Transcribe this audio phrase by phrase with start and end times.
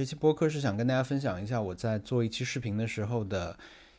[0.00, 3.54] 这期播客是想跟大家分享一下我在做一期视频的时候的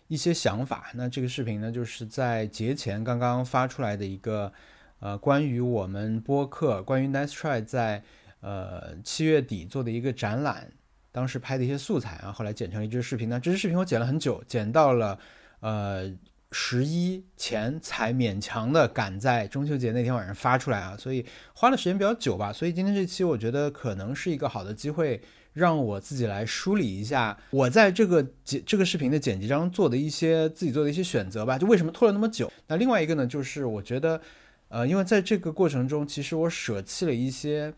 [0.07, 0.87] 一些想法。
[0.95, 4.51] 那这个视频呢，就是在节前刚刚发出来的一个
[4.99, 8.01] 呃关于我们播客关于 Nice Try 在
[8.39, 10.71] 呃七月底做的一个展览，
[11.11, 13.29] 当时拍的一些素材啊，后来剪成了一支视频。
[13.29, 15.19] 那这支视频我剪了很久，剪到了
[15.59, 16.11] 呃。
[16.53, 22.51] 十一前才勉强的赶在中秋节那天晚上发出来啊，所以花的时间比较久吧。
[22.51, 25.21] 所以今天这期我觉得可能是一个好的机会，
[25.53, 31.57] 让我自己来梳理一下我在这个剪这个视频的剪辑当中做的一些自己做的一些选择吧。
[31.57, 32.51] 就为什么拖了那么久？
[32.67, 34.21] 那另外一个呢，就是我觉得，
[34.69, 37.73] 呃，因为在这个过程中，其实我舍弃了一些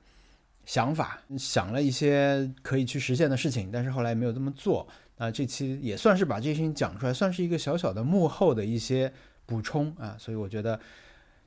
[0.66, 4.88] 想法，想了一些可以去实现的事情，但是后来没有这么做。
[5.18, 9.12] 那，这期也算是把这些事情讲出来，算是一个小小的幕后的一些
[9.46, 10.80] 补充啊，所以我觉得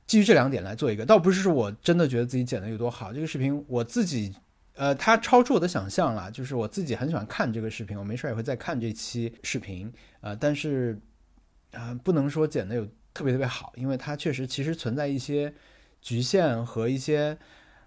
[0.05, 4.33] 基于这两点来做一个，倒不是说我真的觉得自己剪的有多好，这个视频我自己，
[4.77, 9.91] 呃，它超出我的想象了，就是我自己很喜欢看这个视频，我没事也会再看这期视频，
[10.21, 10.97] 呃，但是
[11.73, 15.53] 啊，不能说剪的有特别特别好，因为它确实其实存在一些
[16.01, 17.37] 局限和一些。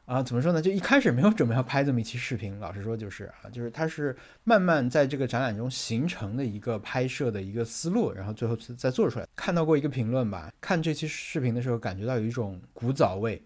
[0.06, 0.61] 啊，怎么说呢？
[0.61, 9.27] 就一开始没有准备要拍这么一期视频，老实说就是啊，就是它是慢慢在这个展览中形成的一个拍摄的一个思路，然后最后再做出来。
[9.36, 13.41] 看到过一个评论吧，看这期视频的时候感觉到有一种古早味，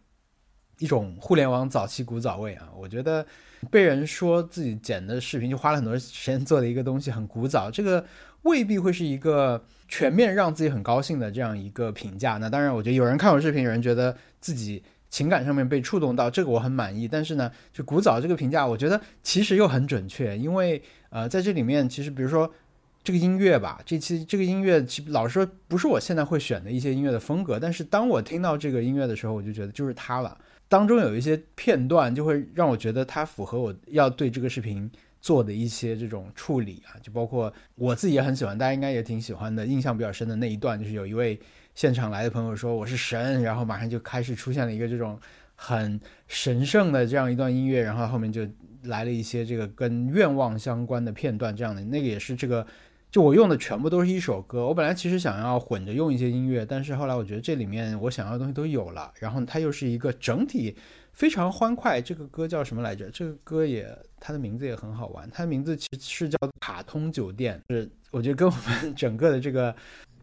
[0.78, 2.68] 一种互联网早期古早味啊。
[2.76, 3.26] 我觉得
[3.70, 8.04] 被人说自己剪的视频就花了很多时间做的一个东西很古早，这个
[8.42, 12.38] 未必会是一个全面让自己很高兴的这样一个评价。
[12.38, 14.82] 那当然，我觉得有人看我视频，有人觉得自己。
[15.10, 17.06] 情感上面被触动到，这个我很满意。
[17.06, 22.52] 但是呢，就古早这个评价，我觉得其实又很准确，因为呃，在这里面其实比如说
[23.04, 27.60] 这个音乐吧，这期这个音乐，其实老实说不是我现在会选的一些音乐的风格。
[27.60, 30.36] 但是当我听到这个音乐的时候，我就觉得就是它了。
[30.74, 41.38] 当中有一些片段就会让我觉得它符合我要对这个视频做的一些这种处理啊，就包括我自己也很喜欢，大家应该也挺喜欢的，印象比较深的那一段，就是有一位。
[41.76, 45.18] 现场来的朋友说我是神，然后马上就开始出现了一个这种
[45.56, 48.46] 很神圣的这样一段音乐，然后后面就
[48.82, 52.66] 来了一些这个跟愿望相关的片段，这样的那个也是这个，
[53.14, 54.66] 就我用的全部都是一首歌。
[54.66, 60.74] 我本来其实想要混着用一些音乐，但是后来我觉得这里面我想要的东西都有了，然后它又是一个整体
[61.12, 62.02] 非常欢快。
[62.02, 63.08] 这个歌叫什么来着？
[63.10, 63.88] 这个歌也
[64.18, 69.72] 它的名字也很好玩，它的名字其实是叫《卡通酒店》，是我觉得跟我们 整个的这个。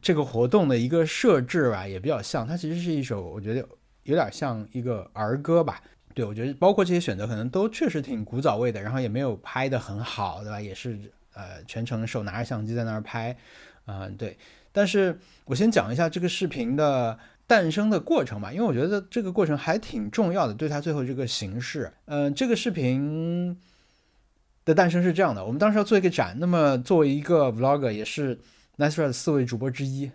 [0.02, 3.64] 这个活动的一个设置吧，也比较像，它其实是一首，我觉得
[4.04, 5.80] 有点像一个儿歌吧。
[6.16, 10.60] 对我觉得，包括这些选择，可能都确实挺古早味的，然后也没有拍的很好，对吧？
[10.60, 11.00] 也是
[11.34, 13.36] 呃，全程手拿着相机在那儿拍，
[13.86, 14.38] 嗯，对。
[14.72, 21.92] 但是我先讲一下这个视频的诞生的过程吧，因为我觉得这个过程还挺重要的，对它最后这个形式。
[22.06, 23.58] 嗯，这个视频
[24.66, 28.40] 的诞生是这样的，我们当时要做一个展，那么作为一个 vlog 也是。
[28.78, 30.10] Nice Try 的四位主播之一，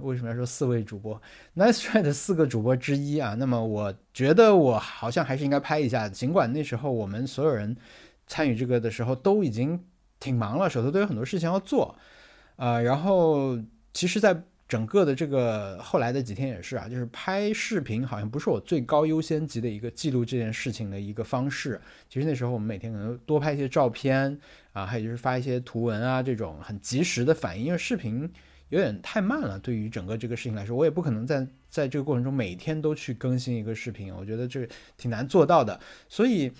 [0.00, 1.22] 为什么要说四位主播
[1.56, 7.74] ？Nice Try 的四个主播之一啊，那么我觉得我好像还是应该拍一下，尽管那时候我们所有人
[8.26, 9.82] 参与这个的时候都已经
[10.20, 11.96] 挺忙了，手头都有很多事情要做，
[12.56, 13.58] 呃，然后
[13.92, 21.80] 其实，在整个的这个后来的几天也是啊，就是拍视频好像不是我最高优先级的一个记录这件事情的一个方式。
[22.08, 24.38] 其实那时候我们每天可能多拍一些照片
[24.74, 27.64] 啊，还有就是发一些图文啊，这种很及时的反应。
[27.64, 28.30] 因为视频
[28.68, 34.68] 有点太慢了，对于整个这个事情来说，我也不可能在在这个过程中每天都去更新一个视频，我觉得这
[34.98, 35.80] 挺难做到的。
[36.10, 36.52] 所以，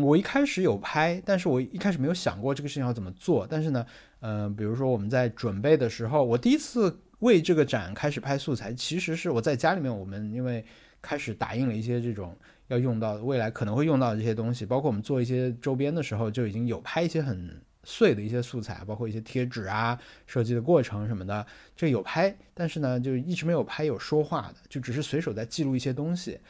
[0.00, 3.46] 我一开始有拍，但是我一开始没有想过这个事情要怎么做。
[3.48, 3.84] 但是呢，
[4.20, 6.98] 嗯，比如说我们在准备的时候，我第一次。
[7.22, 10.64] 为这个展开始拍素材，其实是我在家里面，我们因为
[11.00, 12.36] 开始打印了一些这种
[12.66, 26.40] 要用到未来可能会用到的这些东西，包括我们做一些周边的时候，就已经有拍一些很碎的一些素材，包括一些贴纸啊、设计的过程什么的，这有拍，但是呢，就一直没有拍有说话的，就只是随手在记录一些东西。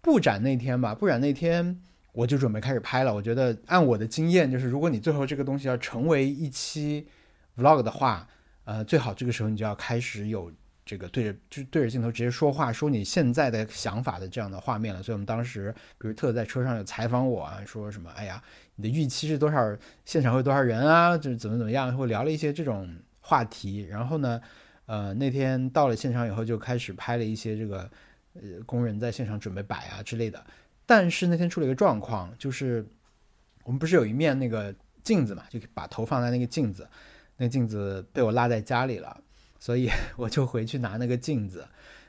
[0.00, 1.76] 布展那天吧，布展那天
[2.12, 3.14] 我就准备开始拍了。
[3.14, 7.06] 我觉得按我的经验，就是如果你最后这个东西要成为一期
[7.56, 8.28] vlog 的话。
[8.64, 10.52] 呃，最好这个时候你就要开始有
[10.84, 15.02] 这个对着就对着镜头直接说话，说你现在的想法的这样的画面了。
[15.02, 18.40] 所以我们当时，比如特在车上有采访我啊，说什么，哎呀，
[18.76, 19.76] 你的预期是多少？
[20.04, 21.18] 现场会多少人啊？
[21.18, 23.80] 就是怎么怎么样，会聊了一些这种话题。
[23.90, 24.40] 然后呢，
[24.86, 27.90] 呃，那天到了现场以后，就开始拍了一些这个
[28.34, 30.44] 呃工人在现场准备摆啊之类的。
[30.90, 32.84] 但是那天出了一个状况，就是
[33.62, 36.88] 我们不是有一面那个镜子嘛，就把头放在那个镜子。
[37.36, 39.16] 那镜子被我落在家里了，
[39.60, 39.88] 所以
[40.18, 41.64] 我就回去拿那个镜子，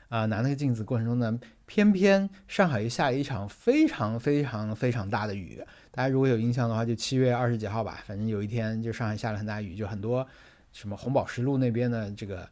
[0.08, 5.62] 啊，拿那个镜子过程中呢，偏偏上海又下了一场非常非常非常大的雨。
[5.92, 10.26] 大家如果有印象的话，就七月二十几号吧，反正有一天就上海下了很大雨，就很多
[10.72, 12.48] 什么红宝石路那边的这个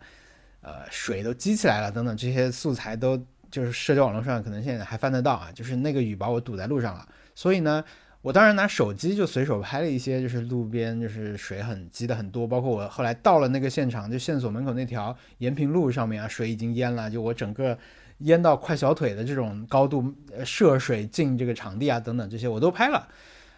[0.60, 7.84] 呃水都积起来了等等，这些素材都就是社交网络上可能现在还翻得到啊，就是那个雨把我堵在路上了，所以呢。
[8.22, 17.78] 我当然拿手机就随手拍了一些，就是路边就是水很积的很多，包括我后来到了那个现场，就线索门口那条延平路上面啊，水已经淹了，就我整个
[18.18, 20.14] 淹到快小腿的这种高度，
[20.44, 23.08] 涉水进这个场地啊等等这些我都拍了。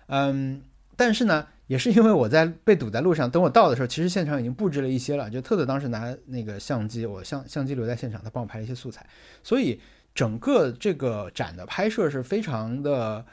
[0.06, 0.62] 嗯，
[0.94, 9.06] 但是呢，也是因为我在被堵在路上，等我到的时候，其实现场已经布置了一些了，就特特当时拿那个相机，我相相机留在现场，他帮我拍了一些素材，
[9.42, 9.80] 所以
[10.14, 13.24] 整个这个展的拍摄是非常的。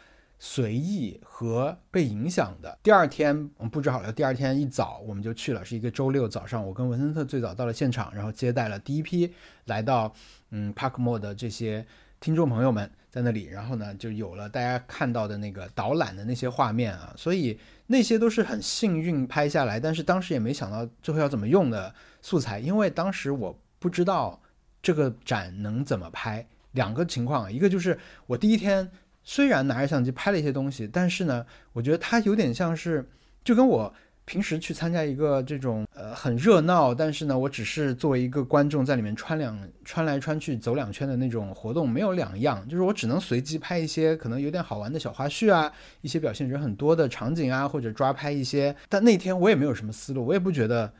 [0.41, 2.79] 随意和被影响的。
[2.81, 6.65] 第二天我们布置好了，第二天一早我们就去了，是一个周六早上。
[6.65, 9.33] 我跟文森特最早到了现场，然后接待了第一批
[9.65, 10.13] 来到
[10.51, 11.85] 嗯 Park Mall 的这些
[12.21, 24.41] 听众朋友们在那里，然后呢就有了大家看到的那个导览的那些画面啊，所以那些都是很幸运拍下来，但是当时也没想到最后要怎么用的素材，因为当时我不知道
[24.81, 26.45] 这个展能怎么拍。
[26.73, 27.97] 两个情况，一个就是
[28.27, 28.89] 我第一天。
[29.21, 33.07] 虽然拿着相机拍了一些东西，但是呢，我觉得它有点像是，
[33.43, 33.93] 就跟我
[34.29, 48.75] 平时去参加一个这种呃很热闹，但是呢，我只是作为一个观众在里面穿两穿来穿去走两圈的那种活动没有两样，就是我只能随机拍一些可能有点好玩的小花絮啊，一些表现人很多的场景啊，或者抓拍一些。
[48.87, 50.93] 但那天我也没有什么思路，我也不觉得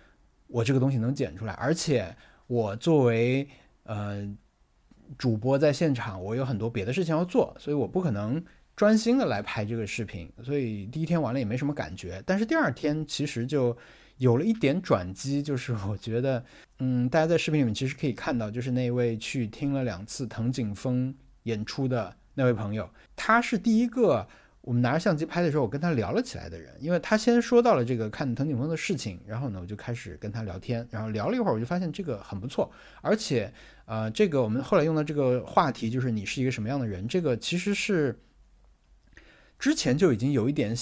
[0.48, 2.16] 我这个东西能剪出来，而且
[2.48, 3.48] 我作为
[3.84, 4.28] 呃。
[5.18, 8.40] 主播在现场，我有很多别的事情要做，所以我不可能
[8.80, 10.31] 专心的来拍这个视频。
[10.42, 13.78] 所以第一天完了也没什么感觉，但是第二天其实就
[14.20, 16.42] 有了一点转机，就是我觉得，
[16.78, 24.26] 嗯，大家在视频里面其实可以看到，就是那位去听了两次藤井风演出的那位朋友，他是第一个。
[24.62, 32.70] 我们拿着相机拍的时候，我跟他聊了起来的人，因为他先说到了这个看藤井风的事情，然后呢，我就开始跟他聊天，然后聊了一会儿，我就发现这个很不错，
[33.02, 33.52] 而且，
[33.86, 38.16] 呃，这个我们后来用的这个话题就是你是一个什么样的人，这个其实是
[39.59, 40.73] 之前就已经有一点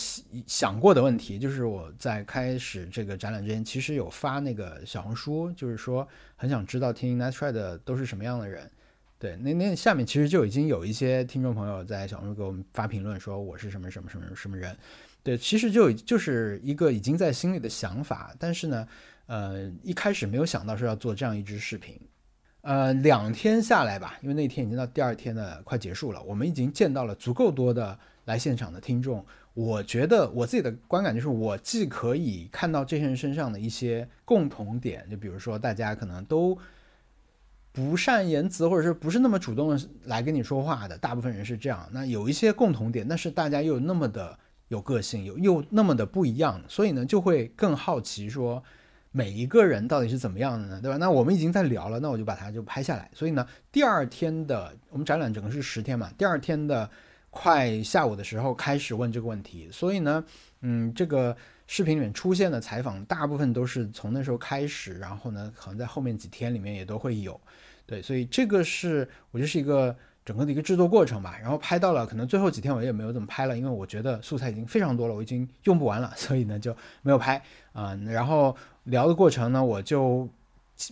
[0.46, 8.70] 想过的问题，就是我在开始这个展览之前，其实有发那个小红书，就是说很想知道听 Nice Try 的都是什么样的人。
[9.18, 14.78] 对，那那下面其实就已经有一些听众朋友在小红书给我们发评论，说我是什么什么什么什么人。
[15.24, 18.88] 对，其实就就是一个已经在心里的想法，但是呢，
[19.26, 22.00] 呃，一开始没有想到说要做这样一支视频。
[22.62, 27.98] 呃，两天下来吧，因为那天已经到第二天的快结束了，我们已经见到了足够多的
[28.28, 29.26] 来现场的听众。
[29.56, 36.58] 我觉得我自己的观感就是，我既可以看到这些人身上的一些共同点，就比如说大家可能都。
[37.74, 41.88] 不善言辞，或者是不是那么主动来跟你说话的，大部分人是这样。
[41.92, 44.36] 那有一些共同点，但是大家又那么的
[44.70, 48.64] 有个性，又又那么的不一样，所以呢，就会更好奇说
[49.12, 50.82] 每一个人到底是怎么样的呢？
[50.82, 50.98] 对吧？
[50.98, 53.12] 那我们已经在聊了，那我就把它就拍下来。
[53.14, 56.90] 所以呢，第二天的我们展览整个是十天嘛，第二天的
[57.40, 59.70] 快下午的时候开始问这个问题。
[59.72, 60.24] 所以呢，
[60.62, 61.36] 嗯，这个
[61.68, 67.40] 视频里面出现的采访大部分都是从那时候开始，然后呢，可能在后面几天里面也都会有。
[67.86, 69.96] 对，所以这个是我觉得是一个
[70.26, 71.38] 整个的一个制作过程吧。
[71.40, 77.42] 然后拍到了，可能最后几天我也没有怎么拍了，因为我觉得素材已经非常多了，我已经用不完了， 所以呢就没有拍
[77.72, 77.94] 啊。
[78.06, 78.56] 然后
[78.86, 80.28] 聊的过程呢，我就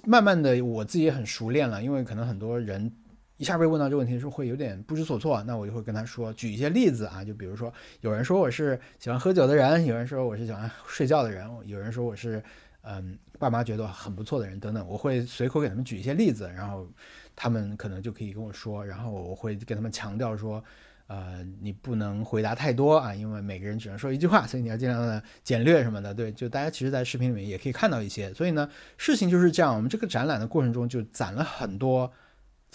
[0.05, 2.91] 慢慢的我自己也很熟练了，因为可能很多人
[3.37, 12.43] 一下被问到这个问题的时候会有点不知所措，那我就会跟他说举一些例子啊，就比如说有人说我是喜欢喝酒的人，有人说我是喜欢睡觉的人，有人说我是。
[12.87, 16.87] 嗯，爸妈觉得很不错的人等等，我会随口给他们举一些例子，然后
[17.35, 20.63] 他们可能就可以跟我说，然后我会跟他们强调说，
[21.07, 26.13] 呃，你不能回答太多啊，因为每个人只能说一句话，所以你要尽量的简略什么的。
[26.13, 28.31] 对，就大家其实，在视频里面也可以看到一些。
[28.35, 29.75] 所以呢，事情就是这样。
[29.75, 32.11] 我们这个展览的过程中就攒了很多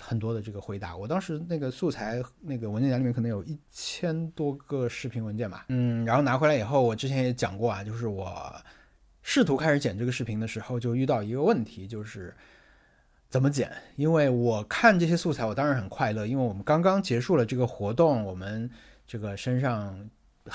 [0.01, 0.97] 很多的这个回答。
[0.97, 8.55] 我当时那个素材那个文件夹里面可能有一千多个视频文件吧，嗯，然后拿回来以后，我之前也讲过啊，就是我。
[9.23, 12.35] 试图开始剪这个视频的时候，就遇到一个问题，就是
[13.29, 13.71] 怎么剪。
[13.97, 18.69] 因为我看这些素材，我当然很快乐，因为我们刚刚结束了这个活动，我们
[19.07, 20.09] 这个身上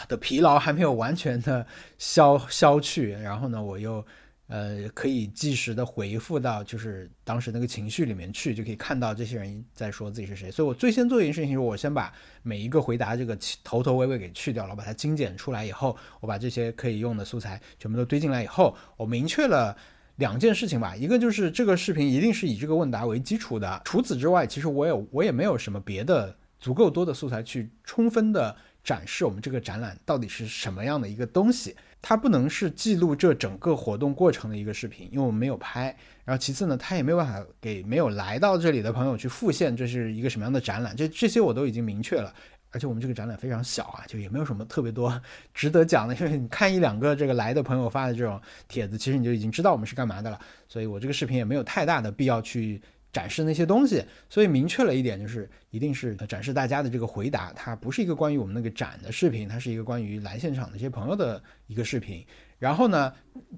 [0.08, 1.66] 的疲劳还没有完全的
[2.00, 4.04] 消消去，然后呢，我又。
[4.48, 10.52] 呃，可以及时的回复到就是当时那个情绪里面去，就可以看到这些人在说自己是谁。
[10.52, 19.76] 所以我最先做一件事情，是我先把每一个回答这个头头尾尾给去掉了，把它精简出来以后，我把这些可以用的素材全部都堆进来以后，我明确了
[20.18, 31.76] 两件事情吧，一个就是这个视频一定是以这个问答为基础的，除此之外，其实我也我也没有什么别的足够多的素材去充分的展示我们这个展览到底是什么样的一个东西。
[32.08, 35.86] 它不能是记录这整个活动过程的一个视频，因为我们没有拍。
[36.24, 40.96] 然后其次呢，它也没有办法给没有来到这里的朋友去复现这是一个什么样的展览。
[40.96, 42.32] 这这些我都已经明确了。
[42.70, 45.20] 而且我们这个展览非常小啊，就也没有什么特别多
[45.52, 46.14] 值得讲的。
[46.14, 50.40] 因为你看一两个这个来的朋友发的这种帖子，其实你就已经知道我们是干嘛的了。
[50.68, 52.80] 所以我这个视频也没有太大的必要去
[53.16, 54.04] 展示那些东西。
[54.30, 62.26] 所以明确了一点，就是一定是展示大家的这个回答，它不是一个关于我们那个展的视频，它是一个关于来现场的这些朋友的一个视频。
[62.60, 63.14] 然后呢，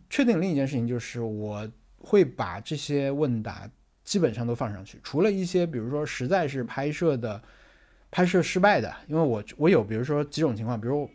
[0.10, 3.68] 确定另一件事情就是我会把这些问答
[4.04, 7.42] 基本上都放上去，除了一些比如说实在是拍摄的。
[8.10, 11.08] 拍摄失败的，因为我我有，比如说几种情况，比如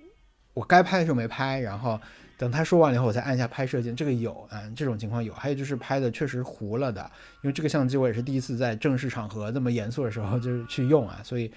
[0.52, 1.98] 我该拍的时候没拍，然后
[2.42, 5.32] 等他说完了以后我再按下拍摄键，这个有啊，这种情况有。
[5.32, 7.08] 还有就是拍的确实糊了的，
[7.42, 11.52] 因为这个相机我也是第一次在正式场合这么严肃的时候 就是去用啊，所以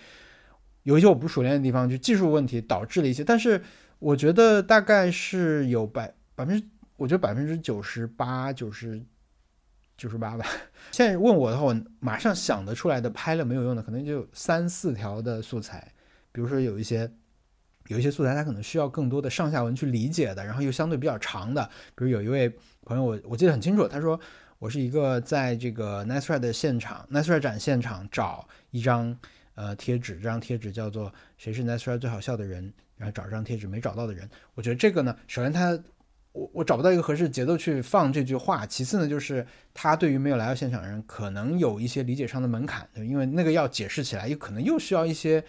[0.83, 3.23] 有一些我不熟练的地方，就技术问题导致了一些。
[3.23, 3.59] 但是
[3.97, 6.63] 我觉得大概是有百百分之，
[6.97, 9.01] 我觉得百分之九十八九十。
[9.97, 10.45] 九十八吧。
[10.91, 15.89] 现在问我的话，我马上想得出来的拍了没有用的，可能就三四条的素材。
[16.33, 17.09] 比如说有一些
[17.87, 21.63] 有一些素材，它可能需要更多的上下文去理解的，然后又相对比较长的。
[21.95, 22.51] 比如有一位
[22.83, 24.19] 朋友，我我记得很清楚，他说
[24.59, 29.17] 我是一个在这个 n i c e r a 的现场 n i c e r a 展现场找一张
[29.55, 34.29] 呃贴纸，这张贴纸叫做谁是 n i c e r a 最好笑的人，然后找这张贴纸没找到的人。
[34.53, 35.79] 我觉得这个呢，首先他。
[36.35, 38.65] 我我找不到一个合适节奏去放这句话。
[38.65, 45.41] 其次呢，就是他对于没有来到现场的人，可能有一些理解上的门槛，因为那个要解释起来，又可能又需要一些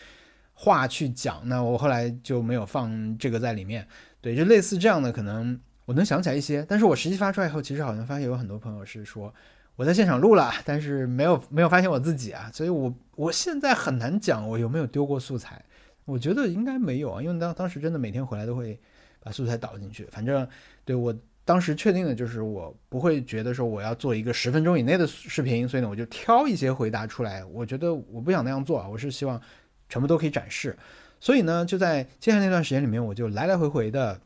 [0.56, 1.40] 话去讲。
[1.48, 3.86] 那我后来就没有放这个在里面。
[4.20, 6.66] 对，就类似这样的，可能我能想起来一些。
[6.68, 9.32] 但是我实际发出来以后，其实好像发现有很多朋友是说
[9.76, 12.50] 我在现场录了，但是没有没有发现我自己啊。
[12.52, 15.64] 所以我我现在很难讲我有没有丢过素材。
[16.04, 18.76] 我觉得应该没有啊，因为当当时真的每天回来都会。
[19.18, 20.46] 把素材导进去，反正
[20.84, 21.12] 对我
[21.44, 27.44] 当时确定的就是我不会觉得说我要做一个十分钟以内的视频，所以呢我就挑一些回答出来。
[27.46, 29.40] 我觉得我不想那样做啊，我是希望
[29.88, 30.76] 全部都可以展示。
[31.20, 34.20] 所以呢就在接下来那段时间里面，我就来来回回的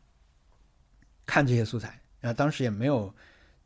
[1.27, 3.15] 看这些素材，然后当时也没有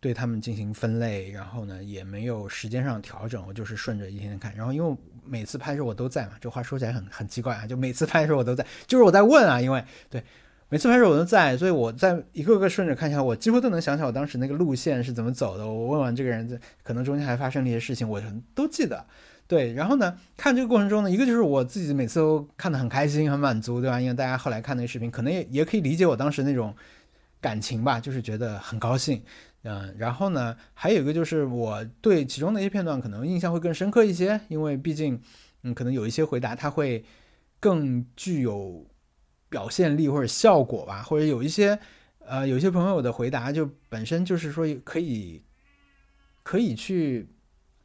[0.01, 4.55] 对他们进行分类，然后呢也没有时间上调整，我就是顺着一天天看。
[4.55, 10.23] 然后因为每次拍摄我都在嘛，这话说起来很很奇怪啊，就每次拍摄我都在，就是我在问啊，因为对。
[10.71, 15.65] 每次拍摄我都在，所以我在一个个顺着看一下，我几乎都能想起来我当时那个路线是怎么走的。
[15.65, 18.21] 我问完这个人，可能中间还发生了一些事情，我
[18.57, 19.07] 都记得。
[19.47, 24.01] 对，然后呢，看这个过程中呢，一个就是我自己每次都看得很开心、很满足，对吧？
[24.01, 26.75] 因为大家后来看那个视频，可能也也可以理解我当时那种
[27.41, 29.23] 感情吧，就是觉得很高兴。
[29.63, 35.21] 嗯，然后呢，还有一个就是我对其中的一些片段可能印象会更深刻一些，因为毕竟，
[35.63, 37.05] 嗯，可能有一些回答它会
[37.61, 38.87] 更具有。
[39.51, 41.79] 表现力或者效果吧，或者有一些，
[42.27, 45.45] 呃，有些朋友的回答就本身就是说可以，
[46.43, 47.29] 可以去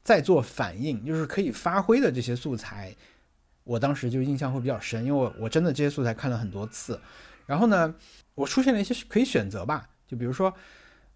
[0.10, 2.96] 在做反应，就是可以发挥的这些素材，
[3.64, 7.00] 我当时就印象会比较深，因为我我真的这些素材看了很多次，
[7.46, 7.94] 然后呢，
[8.34, 10.52] 我出现了一些可以选择吧，就比如说，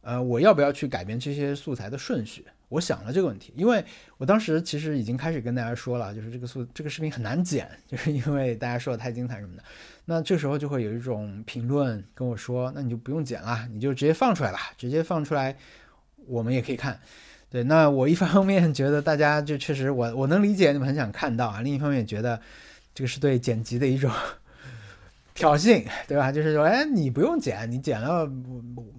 [0.02, 2.46] 呃，我要不要去改变这些素材的顺序？
[2.70, 3.84] 我想了这个问题，因为
[4.20, 9.64] 我当时其实已经开始跟大家说了，就是这个素这个视频很难剪， 就是因为大家说的太精彩什么的。
[10.06, 15.58] 那这时候就会有一种评论跟我说：“那你就不用剪了，你就直接放出来吧，直接放出来，
[16.28, 17.02] 我们也可以看。”
[17.54, 22.42] 对，那我一方面觉得大家就确实我我能理解你们很想看到啊，另一方面觉得
[22.96, 24.12] 这个是对剪辑的一种
[25.36, 26.32] 挑衅，对吧？
[26.32, 28.28] 就是说，哎，你不用剪，你剪了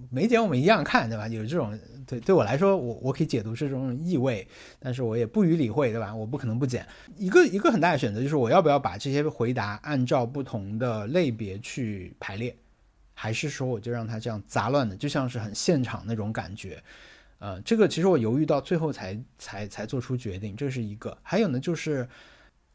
[0.09, 1.27] 没剪我们一样看，对吧？
[1.27, 1.77] 有这种。
[2.07, 4.47] 对，对我来说，我我可以解读是这种意味，
[4.79, 6.15] 但是我也不予理会，对吧？
[6.15, 6.85] 我不可能不剪。
[7.17, 12.55] 一个一个很大的选择就是我要不要把这些回答按照不同的类别去排列，
[13.15, 16.81] 还是说我就让它这样杂乱的，就像是很现场那种感觉。
[17.39, 21.17] 呃，这个其实我犹豫到最后才才才做出决定，这是一个。
[21.21, 22.07] 还有呢，就是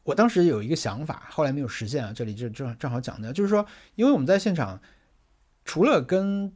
[0.03, 2.13] 我当时有一个想法，后来没有实现啊。
[2.13, 3.65] 这里就正正好讲的，就是说，
[3.95, 4.79] 因为我们在现场
[5.65, 6.51] 除了跟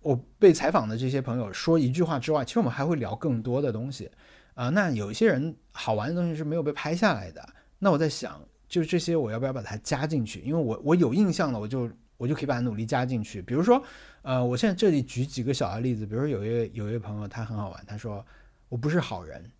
[0.00, 4.10] 我被采访的这些朋友说一句话之外，其实我们还会聊更多的东西，
[4.54, 7.46] 啊，那有一些人好玩的东西是没有被拍下来的。
[7.78, 10.40] 那我在想，就是这些我要不要把它加进去？
[10.40, 13.42] 因为我我有印象了，我就我就可以把它努力加进去。
[13.42, 13.82] 比如说，
[14.22, 18.24] 呃，我现在这里举几个小的例子，比如说有一位有一位朋友他很好玩，他说
[18.68, 19.50] 我不是好人，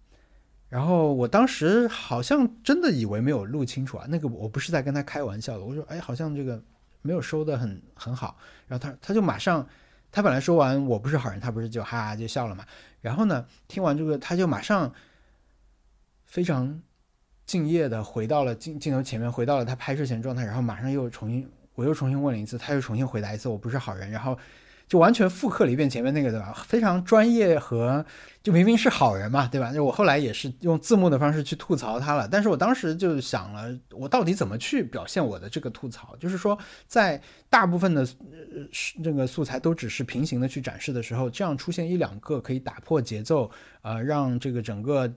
[0.69, 6.63] 然后我当时好像真的以为没有录清楚啊，那个我不是在跟他开玩笑的，我说哎，好像这个
[7.03, 8.37] 没有收的很很好，
[8.67, 9.67] 然后他他就马上。
[10.13, 12.67] 他本来说完我不是好人，他不是就哈哈就笑了嘛？
[13.01, 14.93] 然后呢，听完这个，他就马上
[16.25, 16.83] 非常
[17.47, 21.49] 敬业的回到了镜镜头前面，回到了他拍摄前状态，然后马上又重新，
[21.81, 24.39] 我又重新问了一次，他又重新回答一次，我不是好人，然后。
[24.91, 26.53] 就完全复刻了一遍前面那个，对吧？
[26.67, 28.05] 非常专业和
[28.43, 29.73] 就明明是好人嘛，对吧？
[29.73, 36.17] 就我后来也是用字幕的方式去吐槽他了，但是我当时就想了，我到底怎么去表现我的这个吐槽？
[36.17, 36.59] 就是说，
[36.89, 38.05] 在大部分的
[39.01, 43.49] 这个素材都只是平行的去展示的时候，这样出现一两个可以打破节奏，
[43.83, 45.09] 呃，让这个整个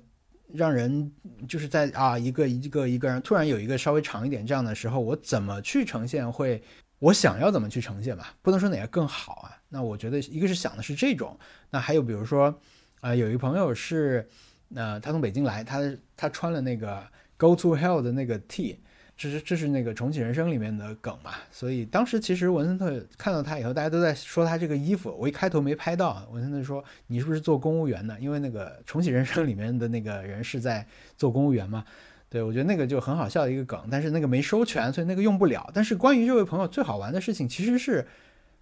[0.53, 1.11] 让人
[1.47, 6.61] 就是在啊一个一个一个人突然有一个稍微长一点这样的时候，我怎么去呈现会？
[6.99, 9.51] 我想要怎么去呈现吧，不能说哪个更好啊。
[9.67, 11.37] 那我觉得一个是想的是这种，
[11.69, 12.57] 那还有比如说，
[13.01, 14.25] 呃，有一个朋友是，
[14.73, 15.81] 呃，他从北京来，他
[16.15, 17.05] 他穿了那个
[17.35, 18.79] Go to Hell 的那个 T，
[19.15, 21.31] 这是这是那个重启人生里面的梗嘛。
[21.51, 28.19] 所以当时其实文森特看到他以后，大家都在说他这个衣服，我一开头没拍到，文森特说你是不是做公务员的？
[28.19, 30.85] 因为那个重启人生里面的那个人是在
[31.17, 31.85] 做公务员嘛。
[32.29, 35.69] 对，我觉得那个就很好笑的一个梗，但是那个没收全，所以那个用不了。
[35.71, 38.07] 但是关于这位朋友最好玩的事情，其实是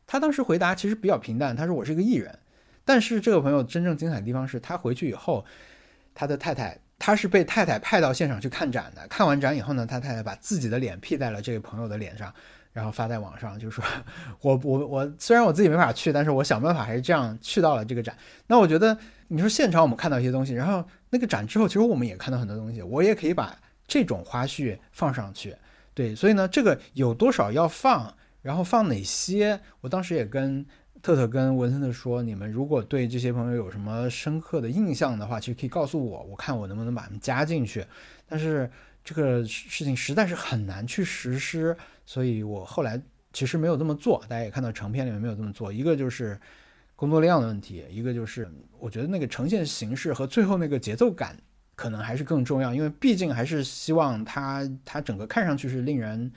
[0.06, 2.38] 他当时回答其实比较平淡，他说我是一个艺人。
[2.84, 5.46] 但是这个朋友真正精彩的地方是他回去以后，
[6.14, 9.08] 他的太太他是被太太派到现场去看展的。
[9.08, 12.32] 看完展以后呢，他太太把自己的脸 P 在了这位朋友的脸上，
[12.72, 13.84] 然后发在网上，就说
[14.42, 18.16] 我我我虽然我自己没法去，但是我想办法还是这样去到了这个展。
[18.46, 18.96] 那我觉得
[19.30, 20.86] 你说现场我们看到一些东西，然后。
[21.14, 23.54] 那个展之后，其实我们也看到很多东西，我也可以把
[23.86, 25.54] 这种花絮放上去，
[25.94, 30.66] 对，所以呢，这个有多少要放，然后放哪些，我当时也跟
[31.02, 37.86] 特特跟文森特说，你们如果对这些朋友有什么深刻的印象的话，其实可以告诉我，我看我能不能把他们加进去。
[38.28, 38.70] 但是
[39.04, 43.02] 这个事情实在是很难去实施，所以我后来
[43.34, 44.24] 其实没有这么做。
[44.28, 46.40] 大家也看到成片里面没有这么做，一个就是。
[46.94, 51.36] 工作量的问题，一个就是我觉得那个呈现形式和最后那个节奏感
[51.76, 56.32] 可能还是更重要，因为毕竟还是希望它它整个看上去是令人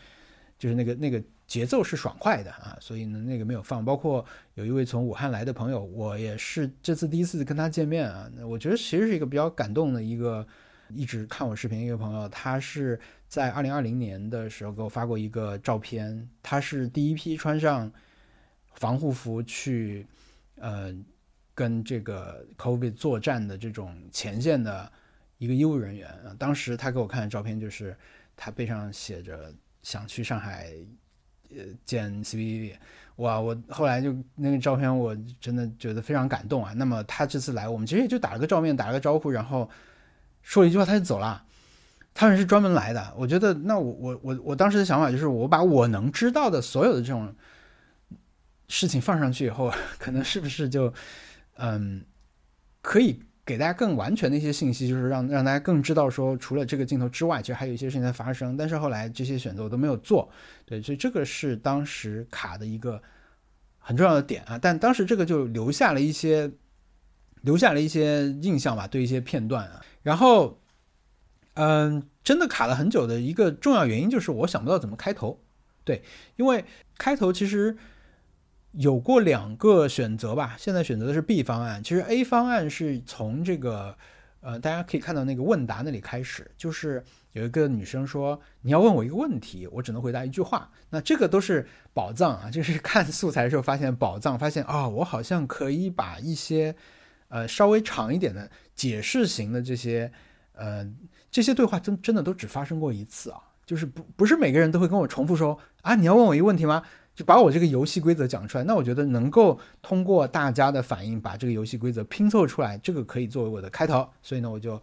[0.64, 3.84] 就是那个那个节奏是爽快的啊，所以呢那个没有放。
[3.84, 10.46] 包括有一位从武汉来的朋友，我也是这次第一次跟他见面啊，我觉得其实是一个比较感动的一个
[10.88, 17.92] 一直看我视频一个朋友，他是在二零二零年的时候给我发过一个照片，他是第一批穿上
[18.72, 20.06] 防护服去。
[20.56, 20.94] 呃，
[21.52, 24.90] 跟这个 COVID 作战的这种前线的
[25.36, 27.94] 一个医务人员啊，当时他给我看的照片就是
[28.36, 29.52] 他背上写着
[29.84, 30.72] 想去上海
[31.50, 32.72] 呃见 CBD，
[33.16, 33.40] 哇！
[33.40, 36.72] 我后来就那个照片，我真的觉得非常感动啊。
[36.72, 39.70] 那么他这次来，我们其实也就打了个照面，打了个招呼，然后
[40.42, 41.44] 说了一句话，他就走了。
[42.12, 47.32] 他们是专门来的，我觉得那我我我我当时的想法就是，我把我能知道的所有的这种。
[48.66, 50.92] 事情放上去以后， 可能是不是就，
[51.58, 52.02] 嗯，
[52.80, 58.56] 可以给大家更完全的一些信息，就是让让大家更知道说，除了这个镜头之外，其实还有一些事情在发生。
[58.56, 60.30] 但是后来这些选择我都没有做，
[60.64, 63.02] 对，所以这个是当时卡的一个
[63.78, 64.58] 很重要的点啊。
[64.58, 66.50] 但当时这个就留下了一些，
[67.42, 69.84] 留下了一些印象吧，对一些片段啊。
[70.02, 70.58] 然后，
[71.54, 75.38] 嗯，真的卡了很久的一个重要原因就是我想不到怎么开头，
[75.84, 76.02] 对，
[76.36, 76.64] 因为
[76.96, 77.76] 开头其实。
[78.76, 81.82] 有过两个选择吧，现在选择的是 B 方案。
[81.82, 83.96] 其实 A 方案是从这个，
[84.40, 96.74] 呃，大家可以看到那个问答那里开始，就是有一个女生说：“你要问我一个问题，我只能回答一句话。”那这个都是宝藏啊，就是看素材的时候发现宝藏，发现啊，我好像可以把一些，
[97.28, 100.10] 呃，稍微长一点的解释型的这些，
[100.54, 100.84] 呃，
[101.30, 106.82] 这些对话真真的都只发生过一次啊，就是不不是每个人都会跟我重复说啊，你要问我一个问题吗？
[107.14, 114.08] 就把我这个游戏规则讲出来，那我觉得能够通过大家的反应把这个游戏规则拼凑出来，这个可以作为我的开头。
[114.20, 114.82] 所以呢，我就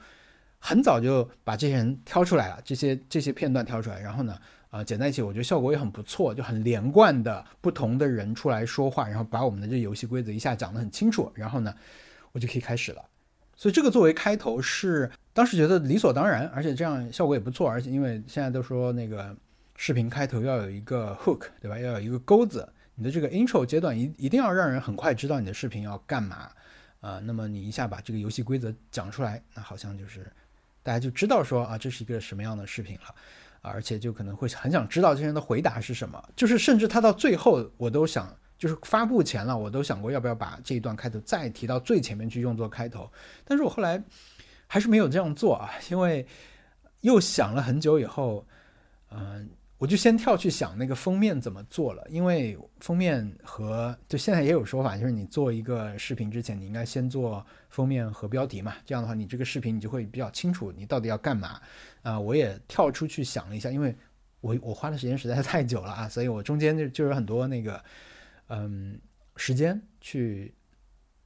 [0.57, 4.37] 很早就把这些人挑出来了，这 些这些片段挑出来，然后呢，
[4.69, 11.75] 呃，剪在一起，我觉得效果也很不错，就很连贯的不同的人出来说话，然后把我们的这游戏规则一下讲得很清楚，然后呢，
[12.31, 13.03] 我就可以开始了。
[13.57, 19.35] 所以这个作为开头是当时觉得理所当然，而且这样效果也不错，而且因为现在都说那个。
[19.83, 21.75] 视频开头要有一个 hook，对吧？
[21.79, 22.71] 要有一个钩子。
[22.93, 26.51] 你的这个 intro 阶段一一定要让人很快知道你的视频要干嘛
[26.99, 27.19] 啊。
[27.23, 30.31] 那么你一下把这个游戏规则讲出来，那好像就是
[30.83, 33.15] 大家就知道说啊，这是一个什么样的视频了，
[33.61, 36.23] 而且就可能会很想知道这些人的回答是什么。
[36.35, 43.11] 就是甚至他到最后，我都想，就是发布前了，我都想过要不要把这一段开头再提到最前面去用作开头。
[43.43, 43.99] 但是我后来
[44.67, 46.27] 还是没有这样做啊，因为
[46.99, 48.45] 又想了很久以后，
[49.09, 49.49] 嗯。
[49.81, 61.59] 我就先跳去想那个封面怎么做了，因为封面和就现在也有说法，就是你做一个视频之前，你应该先做封面和标题嘛，这样的话你这个视频你就会比较清楚你到底要干嘛
[62.03, 62.19] 啊。
[62.19, 63.95] 我也跳出去想了一下，因为
[64.41, 67.83] 我我花的时间实在是太久了啊，所以我中间就就有很多那个
[68.49, 69.01] 嗯
[69.35, 70.53] 时间去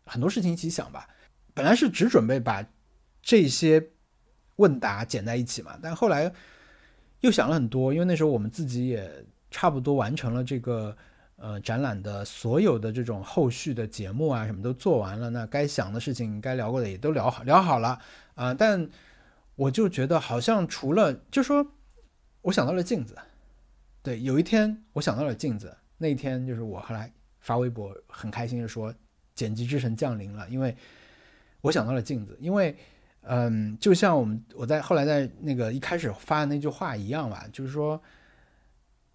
[0.05, 1.09] 很多事情一起想吧。
[1.53, 2.65] 本来是只准备把
[3.21, 3.85] 这些
[4.55, 6.31] 问答剪在一起嘛，但后来。
[7.25, 9.11] 又想了很多，因为那时候我们自己也
[9.49, 10.95] 差不多完成了这个
[11.37, 15.27] 呃展览的所有的这种后续的节目啊，什么都做完了。
[15.31, 17.99] 那该想的事情、该聊过的也都聊好聊好了
[18.35, 18.53] 啊。
[18.53, 18.87] 但
[19.55, 21.65] 我就觉得好像除了，就说
[22.43, 23.17] 我想到了镜子，
[24.03, 28.93] 对，有一天我想到了镜子，那一天就是我后来发微博很开心的说
[29.33, 30.77] 剪辑之神降临了，因为
[31.61, 32.75] 我想到了镜子，因为。
[33.27, 37.99] 嗯，就像我们我在后来在那个一开始发的那句话一样吧，就是说，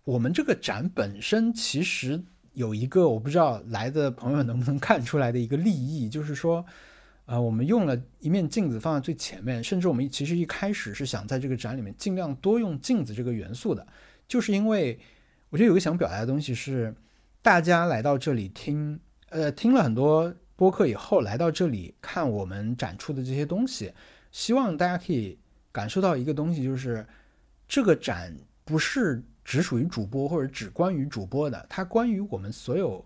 [0.02, 2.20] 我们这个展本身其实
[2.54, 6.64] 有一个我不知道来的朋友能不能看出来的一个利益，就是说，
[7.26, 13.86] 呃，我们用了一面镜子放在最前面，甚至我们其实一开始是想在这个展里面尽量多用镜子这个元素的，
[14.26, 14.98] 就是因为
[15.50, 16.92] 我觉得有个想表达的东西是，
[17.42, 20.34] 大家来到这里听，呃，听了很多。
[20.60, 23.90] 播客以后来到这里看我们展出的这些东西，
[24.30, 25.38] 希望大家可以
[25.72, 27.06] 感受到一个东西，就是
[27.66, 33.02] 这个展不是只属于主播或者只关于主播的，它关于我们所有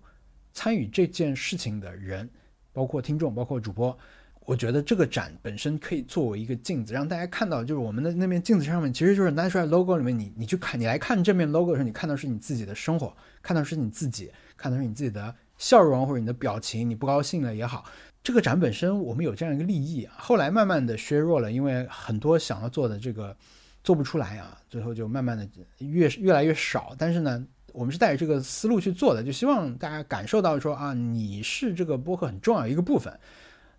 [0.53, 2.29] 参与这件事情的人，
[2.73, 3.97] 包括听众，包括主播。
[4.41, 15.33] 我觉得这个展本身可以作为一个镜子，让大家看到，就是我们的那面镜子上面，其实就是 Natural Logo 里面，你你去看，你来看这面 Logo 的时候，你看到是你自己的生活，看到是你自己，看到是你自己的。
[15.57, 17.85] 笑容或者你的表情，你不高兴了也好，
[18.23, 20.15] 这个展本身我们有这样一个利益啊。
[20.19, 23.37] 后来慢慢的削弱了，因为很多想要做的这个
[23.83, 26.95] 做不出来啊，最后就慢慢的越越来越少。
[26.99, 33.19] 但是呢，我们是带着这个思路去做的，就希望大家感受到说啊，你是这个播客很重要一个部分。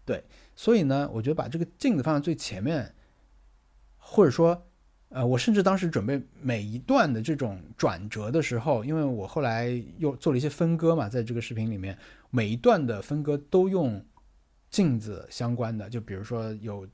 [0.06, 0.24] 对，
[0.56, 2.94] 所以呢，我觉得把这个镜子放在最前面，
[3.98, 4.65] 或者说。
[5.10, 11.98] 呃，我甚至当时准备每一段的这种转折的时候，因为我后来又做了一些分割嘛，在这个视频里面，
[12.32, 14.04] 每一段的分割都用
[14.70, 16.86] 镜子相关的，就比如说有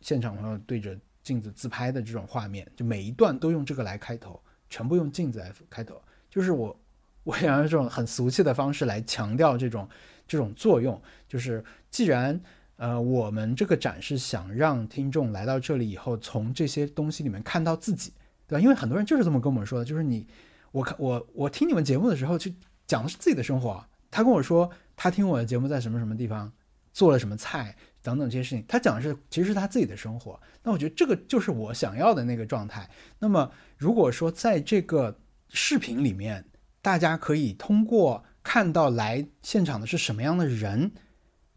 [0.00, 6.78] 现场朋友对着镜子自拍的这种画面，就每一段都用这个来开头，全部用镜子来开头，就是我
[7.24, 9.88] 我想用这种很俗气的方式来强调这种
[10.28, 12.40] 这种作用，就是既然。
[12.76, 18.12] 呃，我们这个展是想让听众来到这里以后，从这些东西里面看到自己，
[18.46, 18.60] 对吧？
[18.60, 20.26] 因为很多人就是这么跟我们说的，就是你，
[20.72, 22.54] 我看我我听你们节目的时候，去
[22.86, 23.82] 讲的是自己的生活。
[24.10, 26.52] 他跟我说，他听我的节目在什么什么地方
[26.92, 30.38] 做了什么菜等等这些事情，他讲的是其实是他自己的生活。
[30.62, 32.88] 那我觉得这个就是我想要的那个状态。
[33.18, 36.44] 那么如果说在这个视频里面，
[36.82, 40.92] 大家可以通过看到来现场的是什么样的人，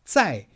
[0.04, 0.48] 在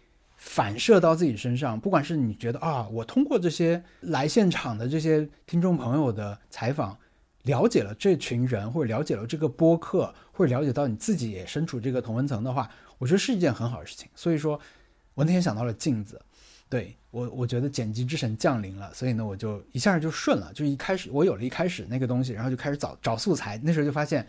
[0.45, 6.95] 反射到自己身上，不管是你觉得啊，我通过这些来现场的这些听众朋友的采访，
[7.43, 14.07] 了解了这群人，或者了解了这个播客，或者了解到你自己也身处这个同温层的话，我觉得是一件很好的事情。
[14.13, 14.59] 所以说，
[15.15, 16.21] 我那天想到了镜子，
[16.69, 24.27] 对我，我觉得剪辑之神降临了，所以呢，我就一下就顺了，就一开始我有了一开始那个东西，然后就开始找找素材，那时候就发现。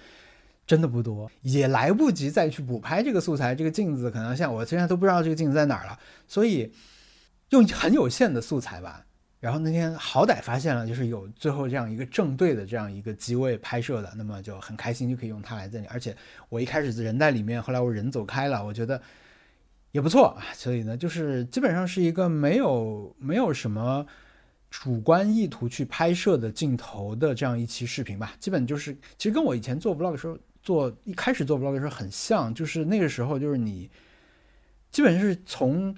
[0.66, 3.54] 真的不多，也来不及再去补拍这个素材。
[3.54, 6.72] 这个镜子可能像我现在都不知道这个镜子在哪儿了，所以
[7.50, 9.04] 用很有限的素材吧。
[9.40, 15.86] 然后那天好歹发现了，就是有最后这样一个正对的这样一个机位拍摄的，那么就很开心，就可以用它来这里。
[15.90, 16.16] 而且
[16.48, 18.98] 我一开始人在里面，后来我人走开了，我觉得
[19.92, 20.46] 也不错啊。
[20.54, 24.06] 所以呢，就是基本上是一个没有没有什么
[24.70, 28.32] 主观意图去拍摄的镜头的这样一期视频吧。
[28.40, 30.38] 基本就是其实跟我以前做 vlog 的时候。
[30.64, 33.90] 做一开始做 vlog 的时候很像，就是那个时候就是你
[34.90, 35.94] 基本是从，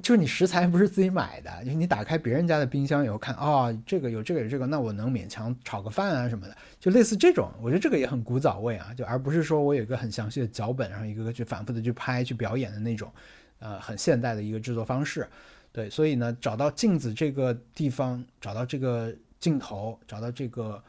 [0.00, 13.12] 就是你食材不是自己买的，就是你打开别人家的冰箱以后看，哦，这个有这个有这个，那我能勉强炒个饭啊什么的，就类似这种，我觉得这个也很古早味啊，就而不是说我有一个很详细的脚本，然后一个个去反复的去拍去表演的那种，
[13.58, 15.28] 呃，很现代的一个制作方式。
[15.72, 20.82] 对，所以呢，找到镜子这个地方，找到这个镜头，找到这个。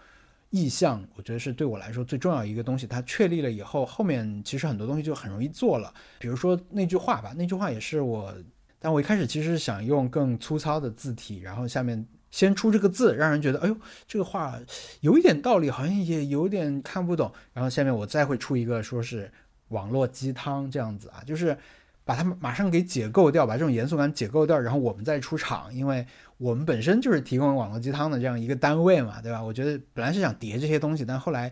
[0.50, 2.88] 意向，我觉得是对我来说最重要一个东西。
[2.88, 5.94] 它确立了以后，后面其实很多东西就很容易做了。
[6.20, 8.34] 比如说那句话吧，那句话也是我，
[8.80, 14.58] 但我一开始其实想用更粗糙的字体，然后下面先出这个字，让人觉得，哎呦，这个话
[15.02, 17.32] 有一点道理，好像也有点看不懂。
[17.54, 19.32] 然后下面我再会出一个说是
[19.70, 21.58] 网络鸡汤这样子啊，就是
[22.06, 26.06] 把它马上给解构掉，把这种严肃感解构掉，然后我们再出场，因为
[26.38, 29.42] 我们本身就是提供网络鸡汤的这样一个单位嘛，对吧？
[29.42, 31.52] 我觉得本来是想叠这些东西，但后来，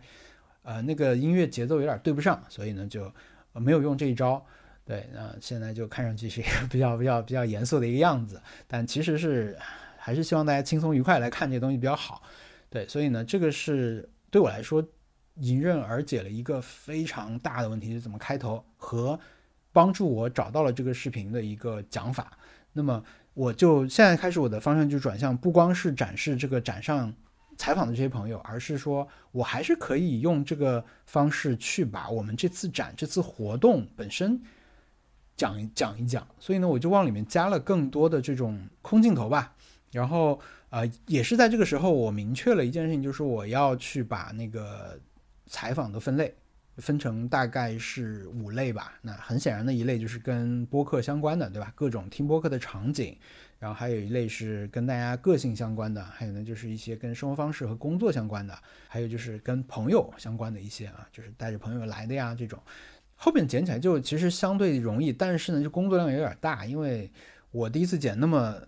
[0.64, 3.12] 呃，那个音乐节奏有点对不上，所以呢就
[3.54, 4.44] 没有用这一招。
[4.84, 9.58] 对，那现在就看上去是一个比较比较比较严肃的一个样子，但其实是
[9.98, 12.22] 还是希望大家轻松愉快来看这些东西比较好。
[12.70, 14.86] 对，所以呢，这个是对我来说
[15.36, 19.20] 迎刃而解了一个非常大的问题，是怎么开头和。
[19.74, 22.32] 帮助我找到了这个视频的一个讲法，
[22.72, 23.04] 那么
[23.36, 27.14] 我就现在开始我的方向就转向，不光是展示这个展上
[27.58, 34.42] 采访的这些朋友，而是说我还是可以用这个方式去把我们这次展、这次活动本身
[35.38, 36.26] 讲讲一讲。
[36.40, 39.54] 所以呢，我就往里面加了更多的这种空镜头吧。
[39.92, 45.00] 然后呃，也是在这个时候，我明确了一件事情，就是我要去把那个
[45.46, 46.34] 采访的分类。
[46.78, 48.98] 分成大概是五类吧。
[49.02, 51.72] 那很显然的一类就是跟播客相关的，对吧？
[51.76, 53.18] 各种听播客的场景。
[53.58, 58.56] 然后还有一类是跟大家个性相关的，还有呢就是一些跟生活方式和工作相关的，
[58.88, 62.62] 还有就是跟朋友相关的一些啊，就是带着朋友来的呀这种。
[63.16, 67.10] 后面剪起来就其实相对容易，但是呢就工作量有点大，因为
[67.50, 68.62] 我第一次剪那么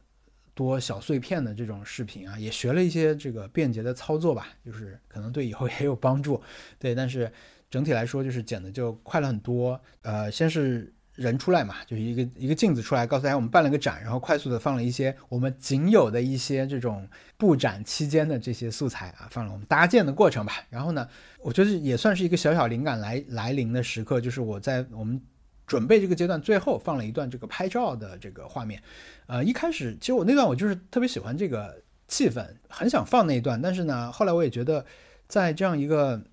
[0.55, 6.41] 多小碎片的这种视频啊，也学了一些这个便捷的操作吧，就是可能对以后也有帮助。
[6.79, 7.31] 对，但是。
[7.69, 9.79] 整体来说，就是剪的就快了很多。
[10.01, 20.53] 呃，先是人出来嘛，就是一个一个镜子出来，告诉大家我们办了个展，然后快速的放了一些我们仅有的一些这种布展期间的这些素材啊，放了我们搭建的过程吧。
[20.69, 21.07] 然后呢，
[21.39, 25.19] 我觉得也算是一个小小灵感来来临的时刻，就是我在我们
[25.65, 28.81] 准备这个阶段最后放了一段这个拍照的这个画面。
[29.25, 34.85] 呃，一开始其实我那段我就是特别喜欢这个气氛，很想放那一段，但是呢，后来我也觉得
[35.27, 36.23] 在这样一个。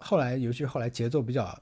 [0.00, 1.58] 后来，尤其是后来节奏比较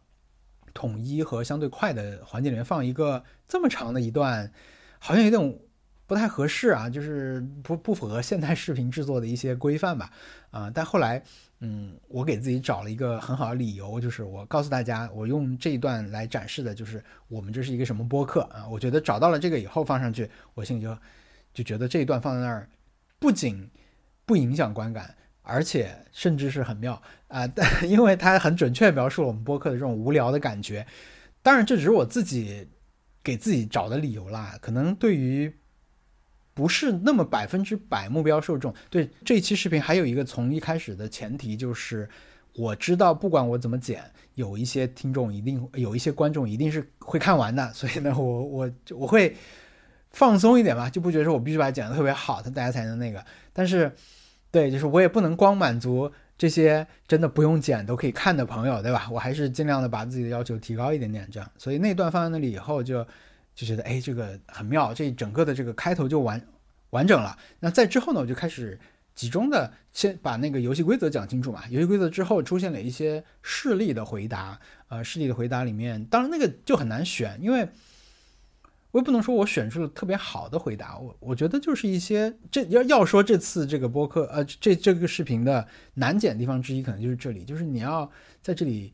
[0.73, 4.53] 统一和相对快的环境里面放一个这么长的一段，
[4.99, 5.59] 好像有点
[6.07, 10.11] 不太合适啊，就是不不符合现代视频制作的一些规范吧。
[10.51, 11.23] 啊，但后来，
[11.61, 18.69] 嗯，我给自己找了一个很好的理由，就是我告诉大家，我用这一段来展示的就是我们这是一个什么播客啊。
[18.69, 20.99] 我觉得找到了这个以后放上去，我心里就
[21.55, 22.69] 就觉得这一段放在那儿，
[23.19, 23.71] 不仅
[24.27, 25.17] 不影响观感。
[25.47, 30.85] 而且甚至是很妙啊，但 因为它很准确描述了我们播客的这种无聊的感觉。
[31.43, 32.67] 当然，这只是我自己
[33.23, 34.59] 给自己找的理由啦。
[34.63, 35.55] 可能对于
[36.55, 42.09] 不是那么百分之百目标受众，对这一期视频还有一个从一开始的前提就是，
[42.55, 44.03] 我知道不管我怎么剪，
[44.37, 47.71] 有一些听众一定有一些观众一定是会看完的。
[47.75, 49.37] 所以呢， 我我我会
[50.11, 53.23] 放松一点吧，就不觉得说我必须把它剪得特别好，他大家才能那个。
[53.53, 53.95] 但是。
[54.55, 59.09] 对，就是我也不能光满足这些真的不用剪都可以看的朋友，对吧？
[59.11, 61.51] 我还是尽量的把自己的要求提高一点点，这样。
[61.59, 63.05] 所以那段放在那里以后，就
[63.53, 66.41] 就觉得哎，这个很妙，这整个的这个开头就完
[66.91, 67.37] 完整了。
[67.59, 68.79] 那在之后呢，我就开始
[69.13, 71.65] 集中的先把那个游戏规则讲清楚嘛。
[71.69, 77.69] 游戏规则之后出现了一些事例的回答，呃，事例的回答里面，当然那个就很难选，因为。
[78.95, 88.09] 我也不能说我选出了特别好的回答，我我觉得就是一些这要要说这次这个播客呃这这个视频的难剪地方之一，可能就是这里，就是你要
[88.41, 88.93] 在这里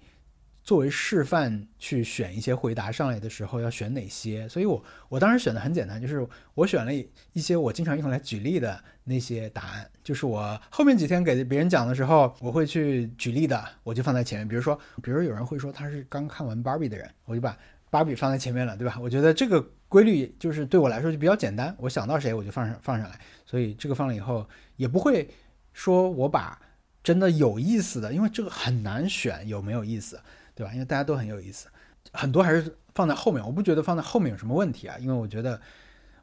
[0.65, 6.91] 作为示范去选一些回答上来的时候要选哪些，所以我我当时选的很简单，就是我选了
[7.35, 17.55] 一些我经常用来举例的那些答案，就是我后面几天给别人讲的时候，我会去举例的，我就放在前面，比如说，比如说有人会说他是刚看完芭比的人，我就把
[17.91, 18.97] 芭比放在前面了，对吧？
[18.99, 19.63] 我觉得这个。
[19.91, 25.29] 规律就是对我来说就比较简单，我想到谁我就放上放上来，所以这个放了以后也不会
[25.75, 26.59] 说我把
[27.05, 30.19] 真的有意思的，因为这个很难选有没有意思，
[30.55, 30.73] 对吧？
[30.73, 31.69] 因为大家都很有意思，
[32.13, 35.61] 很多还是放在后面，我不觉得放在后面有什么问题啊，因为我觉得。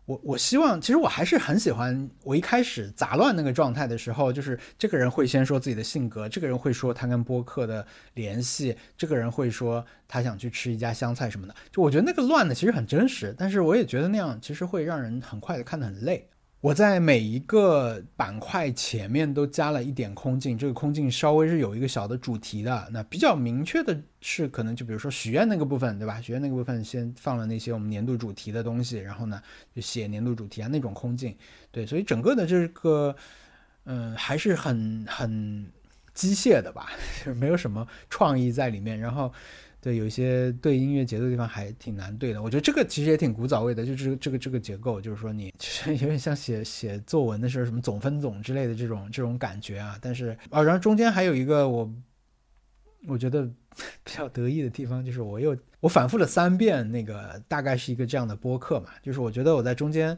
[0.07, 16.29] 我我希望，其实我还是很喜欢我一开始杂乱那个状态的时候，就是这个人会先说自己的性格，这个人会说他跟播客的联系，这个人会说他想去吃一家湘菜什么的，就我觉得那个乱的其实很真实，但是我也觉得那样其实会让人很快的看得很累。
[16.59, 22.89] 我在每一个板块前面都加了一点空镜，这个空镜稍微是有一个小的主题的。
[22.91, 26.19] 那比较明确的是，可能就比如说许愿那个部分，对吧？
[26.19, 29.39] 许愿那个部分先放了那些我们年度主题的东西，然后呢
[29.75, 31.35] 就写年度主题啊那种空镜。
[31.71, 33.15] 对，所以整个的这个，
[33.85, 35.65] 嗯，还是很很
[36.15, 36.89] 机械的吧，
[37.23, 38.99] 就 没有什么创意在里面。
[38.99, 39.31] 然后。
[39.79, 42.41] 对，有一些对音乐节奏的地方还挺难对的。
[42.41, 49.97] 我觉得这个其实也挺古早味的，就是这个这个结构，就是说你其实有点像写写作文的时候什么总分总之类的这种这种感觉啊。
[50.01, 51.93] 但是啊，然后中间还有一个我
[53.07, 53.43] 我觉得
[54.03, 60.17] 比较得意的地方就是我又我反复了三遍那个大概是一个这样的播客嘛，就是我觉得我在中间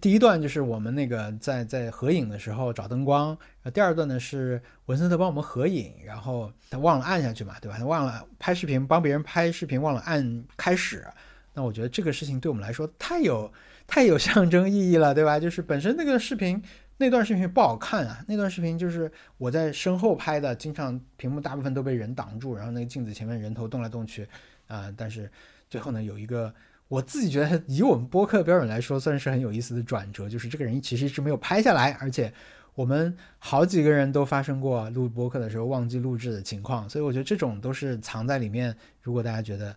[0.00, 3.36] 第一段就是我们那个在在合影的时候找灯光，
[3.72, 7.76] 第二段呢是文森特帮我们合影，然后他忘了按下去嘛，对吧？
[7.78, 11.06] 他忘了拍视频帮别人拍视频忘了按开始，
[11.54, 13.50] 那我觉得这个事情对我们来说太有
[13.86, 15.38] 太有象征意义了，对吧？
[15.40, 16.62] 就是本身那个视频。
[17.00, 18.24] 那段视频不好看啊！
[18.26, 24.26] 那段视频就是我在身后拍的，经常屏幕大部分都被人挡住，然后那个镜子前面人头动来动去，
[24.66, 24.92] 啊！
[24.96, 25.30] 但是
[25.70, 26.52] 最后呢，有一个
[26.88, 32.32] 我自己觉得以我们播客标准来说，算是很有意思的转折，就是这个人其实一直没有拍下来，而且
[32.74, 38.74] 我们好几个人都发生过录播客的时候忘记录制的情况，所以我觉得这种都是藏在里面。
[39.02, 39.76] 如果大家觉得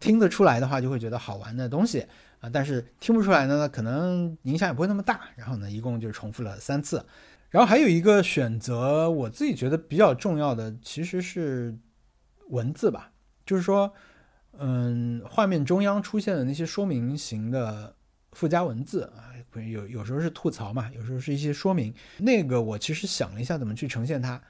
[0.00, 2.06] 听得出来的话，就会觉得好玩的东西。
[2.40, 5.22] 啊，但是听不出来呢，可能影响也不会那么大。
[5.34, 7.04] 然后呢，一共就重复了三次。
[7.50, 11.76] 然后还有一个选择，我自己觉得比较重要的其实是
[12.50, 13.10] 文字吧，
[13.44, 13.92] 就是说，
[14.58, 17.94] 嗯，画面中央出现的那些说明型的
[18.32, 21.94] 附加文字啊，有有时候是吐槽嘛，有时候是一些说明。
[22.18, 24.40] 那个我其实想了一下怎么去呈现它，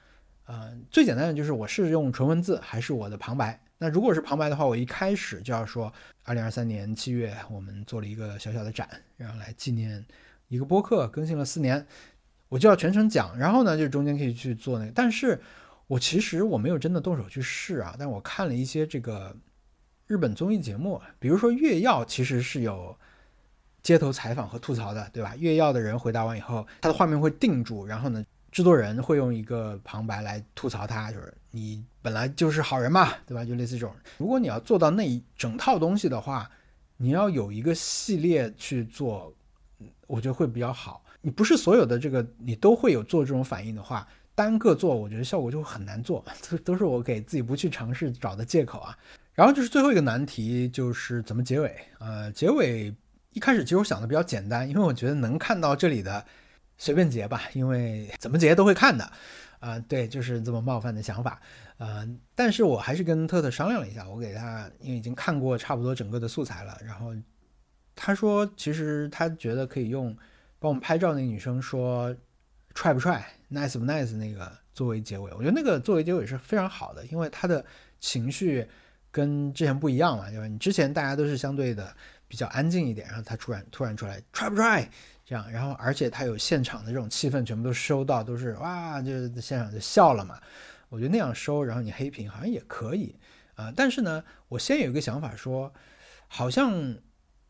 [0.45, 3.59] 啊，最简单的就是我是用纯文字还是我的旁白。
[3.77, 5.93] 那如果是旁白的话，我一开始就要说，
[6.23, 10.05] 二零二三年七月，我们做了一个小小的展，然后来纪念
[10.49, 11.85] 一个播客更新了四年，
[12.49, 13.37] 我就要全程讲。
[13.37, 14.91] 然后呢，就中间可以去做那个。
[14.91, 15.39] 但是
[15.87, 19.33] 我其实我没有真的动手去试啊，但我看了一些这个
[20.09, 22.97] 日本综艺节目，比如说《月曜》，其实是有
[23.83, 25.33] 街头采访和吐槽的，对吧？
[25.37, 28.25] 《月曜》的人回答完以后，他的画面会定住，然后呢？
[28.51, 33.45] 制作人会用一个旁白来吐槽他，就是你本来就是好人嘛，对吧？
[33.45, 33.95] 就类似这种。
[34.17, 36.49] 如果你要做到那一整套东西的话，
[36.97, 39.31] 你要有一个系列去做，
[40.07, 41.03] 我觉得会比较好。
[41.21, 46.25] 你不是所有的这个你都会有做这种反应的话，单个做，我觉得效果就很难做。
[46.49, 48.97] 都都是我给自己不去尝试找的借口啊。
[49.39, 51.73] 然后就是最后一个难题，就是怎么结尾。
[51.99, 52.93] 呃，结尾
[53.31, 56.25] 一开始其实我想的比较简单，因为我觉得能看到这里的。
[56.81, 59.11] 随便截吧，因为怎么截都会看的，
[59.59, 61.41] 啊，对，就是这么冒犯的想法，
[61.77, 67.13] 呃，但是我还是跟特特商量了一下，我给他，因为已经看过差不多整个的素材了，然后
[67.95, 70.15] 他说，其实他觉得可以用
[70.57, 72.15] 帮我们拍照那个女生说
[72.73, 77.65] 帅不帅，nice 不 nice 那个作为结尾，我觉得那个作为结尾是非常好的，因为他的
[77.99, 78.65] 情绪
[79.11, 80.47] 跟之前不一样嘛，对吧？
[80.47, 81.95] 你之前大家都是相对的
[82.27, 84.89] 比较安静一点，然后他突然突然出来帅不帅？
[85.25, 90.39] 这样，然后而且他有现场的这种气氛，全部都收到，都是哇，就是现场就笑了嘛。
[90.89, 93.15] 我觉得那样收，然后你黑屏好像也可以
[93.53, 93.71] 啊。
[93.75, 95.71] 但是呢，我先有一个想法说，
[96.27, 96.71] 好像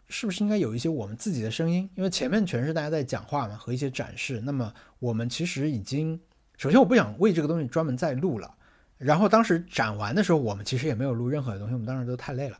[0.10, 1.90] 是不是应该有一些我们自己的声音？
[1.96, 4.42] 因为前面全是大家在讲话嘛，和一些展示。
[4.44, 6.20] 那么我们其实已经，
[6.58, 8.54] 首先我不想为这个东西专门再录了。
[9.00, 12.60] 然后当时展完的时候，我们其实也没有录任何的东西，我们当时都太累了。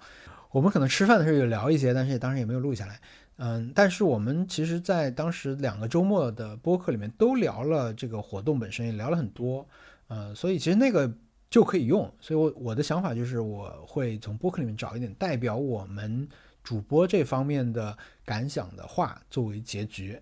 [0.52, 3.00] 我们可能吃饭的时候有聊一些，但是当时也没有录下来。
[3.38, 9.68] 嗯，但是我们其实，在当时两个周末的播客里面都聊了这个活动本身，也聊了很多，
[10.08, 11.10] 呃，所以其实那个
[11.50, 12.12] 就可以用。
[12.20, 16.28] 所以，我我的想法就是，我会从播客里面找一点代表我们
[16.64, 20.20] 主播这方面的感想的话作为结局。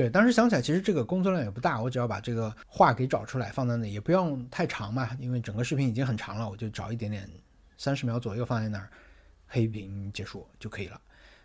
[0.00, 7.28] 对，当时想起来，其实这个工作量也不大，我只要把这个话给找出来放在那，也不用太长嘛，因为整个视频已经很长了，我就找一点点，
[7.76, 8.88] 三十秒左右放在那儿，
[9.46, 10.98] 黑屏结束就可以了。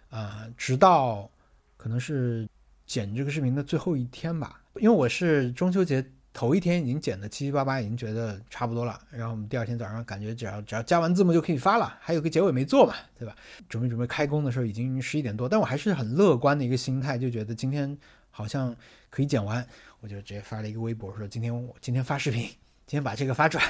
[0.10, 1.30] 啊，直到
[1.76, 2.48] 可能是
[2.86, 8.98] 剪这个视频的最后一天吧，因为我是中秋节头一天已经剪的七七八八，已经觉得差不多了。
[9.10, 13.36] 然后我们第二天早上感觉只要只要加完字幕就可以发了，还有个结尾没做嘛，对吧？
[13.68, 17.98] 准备准备开工的时候已经十一点多，但我还是很乐观的一个心态，就觉得今天
[18.36, 18.76] 好像
[19.10, 19.66] 可以剪完，
[20.02, 22.46] 我就直接发了一个微博说今天我今天发视频。
[22.88, 23.64] 今天把这个发出来，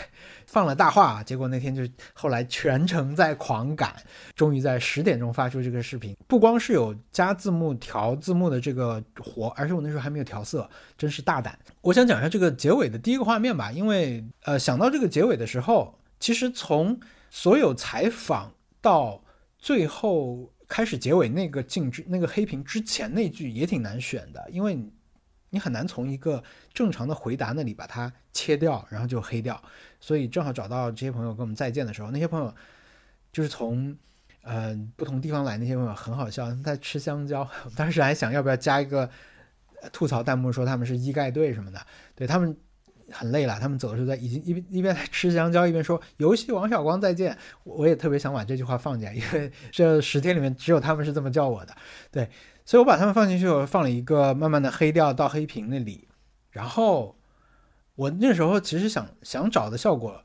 [0.45, 3.95] 放了大话，结果那天就后来全程在狂赶，
[4.35, 6.13] 终于在十点钟发出这个视频。
[6.27, 11.57] 不光是有加字幕、调字幕的这个活，而且我那时候还没有调色，真是大胆。
[11.79, 16.99] 我想讲一下这个结尾的第一个画面吧，因为呃，想到这个结尾的时候，其实从
[17.29, 18.51] 所有采访
[18.81, 19.23] 到
[19.57, 24.77] 最后开始结尾那个静止那个黑屏之前那句也挺难选的，因为。
[25.51, 29.61] 你很难从一个正常的回答那里把它切掉，然后就黑掉。
[30.01, 32.53] 所以正好找到这些朋友跟我们再见的时候，那些朋友
[33.31, 33.95] 就是从
[34.41, 37.47] 呃不同地方来，那些朋友很好笑，在吃香蕉。
[37.73, 39.09] 当时还想要不要加一个
[39.93, 41.79] 吐槽弹幕，说他们是一盖队什么的。
[42.15, 42.57] 对他们
[43.11, 47.37] 很累了，他们走的时候在已经一边一边在吃香蕉，一边说“游戏王小光再见”。
[47.63, 51.75] 我也特别想把这句话放进来，因为这十天里面只有他们是这么叫我的。
[52.11, 52.29] 对。
[52.67, 56.07] 所以我把他们放进去，我放了一个慢慢的黑掉到黑屏那里，
[56.49, 57.15] 然后
[57.93, 60.23] 我那时候其实想想找的效果，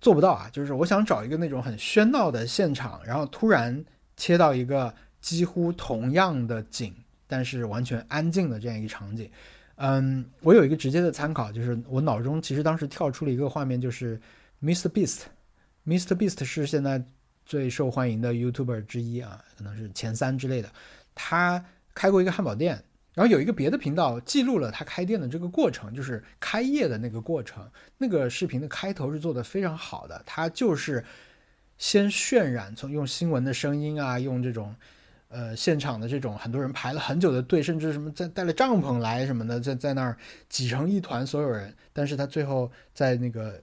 [0.00, 3.84] 做不到啊，就是我想找一个那种很喧闹的现场，然后突然
[4.16, 6.92] 切到一个几乎同样的景，
[7.28, 9.30] 但是完全安静的这样一个场景。
[9.82, 14.20] 嗯，我有一个直接的参考，就是我脑中其实当时跳出了一个画面，就是
[14.62, 14.88] Mr.
[14.88, 15.22] Beast。
[15.86, 16.14] Mr.
[16.14, 17.02] Beast 是现在
[17.46, 20.70] 最受欢迎的 YouTuber 之一啊，可能是前三之类的。
[21.14, 21.64] 他
[21.94, 22.84] 开过一个汉堡店。
[23.12, 27.68] 然后有一个别的频道记录了他开店的这个过程，就是开业的那个过程。
[27.98, 31.04] 那个视频的开头是做的非常好的，他就是
[31.76, 34.74] 先渲染，从用新闻的声音啊，用这种
[35.30, 40.14] 呃现场的这种很多人排了很久的队，甚至什么在带了帐篷来什么的，在在那儿
[40.50, 41.74] 挤成一团所有人。
[41.92, 43.58] 但是他最后在那个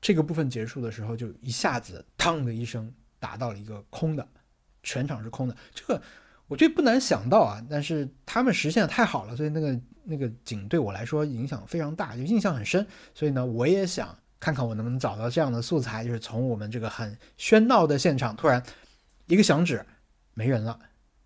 [0.00, 4.28] 这个部分结束的时候，就一下子嘡的一声打到了一个空的，
[4.82, 5.56] 全场是空的。
[5.72, 6.02] 这个。
[6.46, 12.86] 我觉得不难想到啊，但是他们实现的太好了，所以那个那个景对我来说影响非常大，就印象很深。
[13.14, 18.62] 所以呢，我也想看看我能不能找到这样的素材，就是从我们这个很喧闹的现场，突然
[19.26, 19.82] 一个响指，
[20.34, 20.78] 没人了，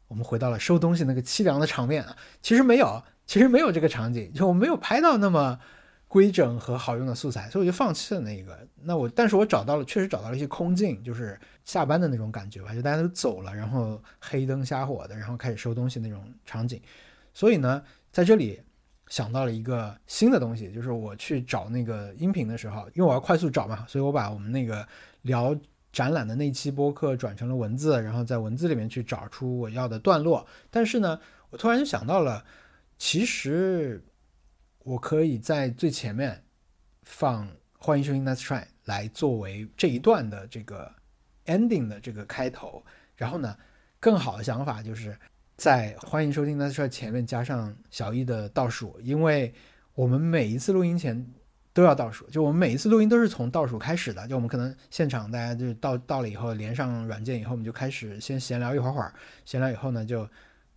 [0.09, 2.17] 我们回到了收东西那个凄凉的场面啊。
[2.43, 5.59] 其实没有，其实没有这个场景，就我没有拍到那么。
[6.11, 8.67] 规整和好用的素材，所以我就放弃了那个。
[8.77, 16.81] 那我，但是我找到了，确实找到了一些空镜，就是下班的那种感觉吧，就大家都走了，然后黑灯瞎火的，然后开始收东西那种场景。
[17.35, 18.59] 所以呢，在这里
[19.09, 24.89] 想到了一个新的东西，就是我去找那个音频的时候，因为我要快速找嘛，所以我把我们那个
[25.21, 25.55] 聊
[25.93, 30.47] 展览的那期播客转成了文字，然后在文字里面去找出我要的段落。
[30.71, 31.21] 但是呢，
[31.51, 32.45] 我突然就想到了，
[32.97, 34.05] 其实。
[34.85, 36.43] 我可以在最前面
[37.03, 40.91] 放“欢迎收听 Let's Try” 来作为这一段的这个
[41.45, 42.83] ending 的这个开头，
[43.15, 43.55] 然后呢，
[44.01, 45.15] 更好的想法就是
[45.59, 49.53] 在“欢迎收听 Let's Try” 前面加上小易的倒数，因为
[49.93, 51.27] 我们每一次录音前
[51.79, 59.15] 都要倒数，就我们每一次录音都是从倒数开始的，就我们可能现场大家就到到了以后连上软件以后，我们就开始先闲聊一会儿会儿，
[59.45, 60.29] 闲聊以后呢就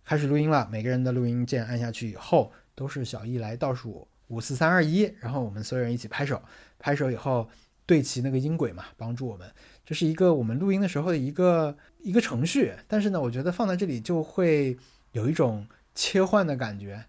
[0.04, 2.52] 开始录音了，每个人的录音键按下去以后。
[2.74, 6.40] 都是小易来倒数五四三二一，然后我们所有人一起拍手，
[6.78, 7.46] 拍手以后
[7.84, 9.46] 对齐那个音轨嘛，帮助我们。
[9.84, 14.74] 这是一个我们录音的时候的一个一个程序，但是呢，我觉得放在这里就会
[15.12, 17.04] 有一种切换的感觉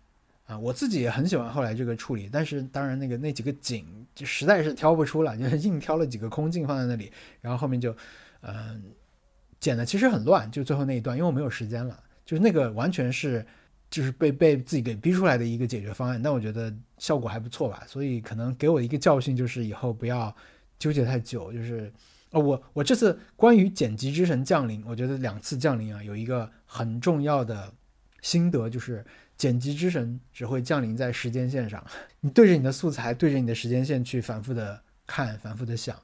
[0.61, 7.95] 我自己也很喜欢后来这个处理，但是当然那个那几个景就实在是挑不出了，就是硬挑了几个空镜放在那里，然后后面就
[8.41, 8.83] 嗯
[9.59, 13.45] 剪的其实很乱，就最后那一段，因为我没有时间了，就是那个完全是。
[13.89, 20.35] 就是被被自己给逼出来的一个解决方案，但我觉得效果还不错吧，所以可能给我一个教训就是以后不要
[20.79, 21.53] 纠结太久。
[21.53, 21.93] 就是，
[22.31, 27.71] 哦，我我这次关于剪辑之神降临，我觉得两次降临啊，有一个很重要的
[28.23, 29.05] 心得就是，
[29.37, 31.85] 剪辑之神只会降临在时间线上，
[32.21, 35.95] 你对着你的素材，对着你的时间线去反复的看，反复的想，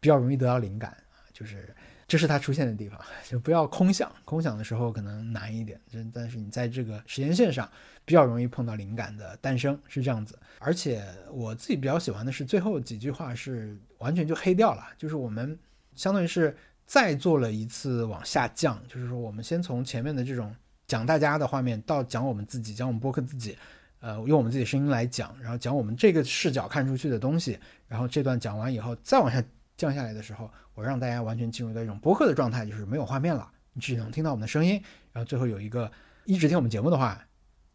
[0.00, 1.74] 比较容易得到灵感啊，就是。
[2.10, 4.10] 这是它出现的地方，就不要空想。
[4.24, 5.80] 空想的时候可能难一点，
[6.12, 7.70] 但是你在这个时间线上
[8.04, 10.36] 比较容易碰到灵感的诞生，是这样子。
[10.58, 15.56] 而且我自己比较喜欢的是最后几句话是完全就黑掉了，就是我们
[15.94, 20.52] 相当于是再做了一次往下降，就是说我们先从前面的这种
[20.90, 23.56] 讲大家的画面到讲我们自己，讲我们播客自己，
[24.00, 29.40] 呃，用我们自己声音来讲，然后讲我们这个视角看出去的东西，然后这段讲完以后再往下。
[29.76, 34.72] 降下来的时候，我让大家完全进入到一种播客的状态，就是没有画面了，你只能听到我们的声音。
[35.10, 35.90] 然后最后有一个
[36.26, 37.18] 一直听我们节目的话，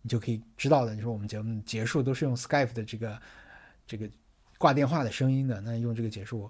[0.03, 3.19] 你就可以知道的，你说我们节目结束都是用 Skype 的这个
[3.87, 4.07] 这个
[4.59, 6.47] 挂电话的声音的，那用这个结束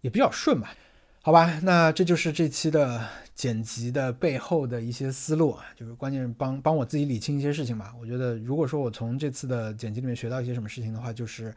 [0.00, 0.74] 也比较顺吧？
[1.20, 3.06] 好吧，那这就是这期的
[3.38, 7.94] 剪辑的背后的一些思路啊，就是关键是帮帮我自己理清一些事情吧。
[8.00, 11.54] 我觉得如果说我从这次的剪辑里面学到一些什么事情的话，就是。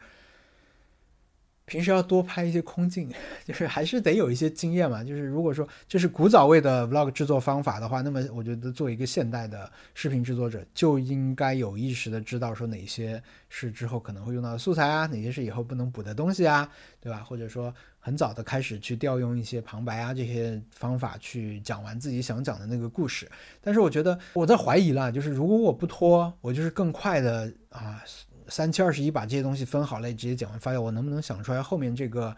[1.72, 3.10] 平时要多拍一些空镜，
[3.46, 5.02] 就是还是得有一些经验嘛。
[5.02, 16.68] 就是如果说这是古早味的 vlog 制作方法的话，那么我觉得作为一个现代的视频制作者，就应该有意识的知道说哪些是之后可能会用到的素材啊，哪些是以后不能补的东西啊，
[17.00, 17.20] 对吧？
[17.20, 23.26] 或者说很早的开始去调用一些旁白啊这些方法去讲完自己想讲的那个故事。
[23.62, 28.02] 但是我觉得我在怀疑了，就是如果我不拖，我就是更快的啊。
[28.48, 32.36] 三七二十一把这些东西分好类，直接讲完发现我能不能想出来后面这个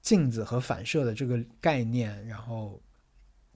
[0.00, 2.26] 镜子和反射的这个概念？
[2.26, 2.80] 然后，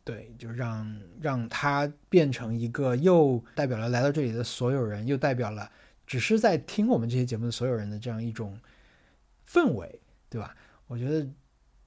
[0.05, 5.71] 对，就让让它变成一个又代表了来到这里的所有人，又代表了
[6.07, 8.59] 只是在听我们这些节目的所有人的这样一种
[9.49, 10.55] 氛围，对吧？
[10.87, 11.27] 我觉得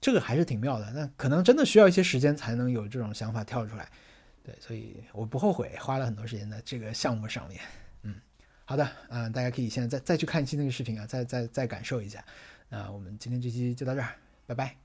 [0.01, 0.91] 这个还是挺妙的。
[0.93, 3.89] 那可能真的需要一些时间才能有这种想法跳出来。
[4.43, 7.59] 对，所以我不后悔花了很多时间在这个项目上面。
[8.65, 12.23] 好的，嗯，大家可以现在再再去看一期那个视频啊，再再再感受一下。
[12.69, 14.15] 那我们今天这期就到这儿，
[14.47, 14.84] 拜拜。